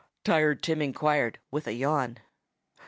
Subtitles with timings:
[0.23, 2.17] Tired Tim inquired with a yawn.